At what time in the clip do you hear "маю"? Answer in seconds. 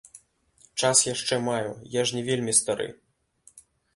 1.49-1.69